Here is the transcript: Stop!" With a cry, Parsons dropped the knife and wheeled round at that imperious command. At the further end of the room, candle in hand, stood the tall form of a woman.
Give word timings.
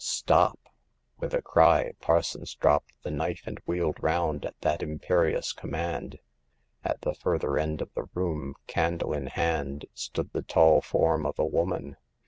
Stop!" 0.03 0.57
With 1.19 1.31
a 1.35 1.43
cry, 1.43 1.91
Parsons 1.99 2.55
dropped 2.55 2.93
the 3.03 3.11
knife 3.11 3.43
and 3.45 3.59
wheeled 3.67 4.01
round 4.01 4.45
at 4.47 4.59
that 4.61 4.81
imperious 4.81 5.53
command. 5.53 6.17
At 6.83 7.01
the 7.01 7.13
further 7.13 7.59
end 7.59 7.81
of 7.83 7.93
the 7.93 8.09
room, 8.15 8.55
candle 8.65 9.13
in 9.13 9.27
hand, 9.27 9.85
stood 9.93 10.31
the 10.33 10.41
tall 10.41 10.81
form 10.81 11.23
of 11.23 11.37
a 11.37 11.45
woman. 11.45 11.97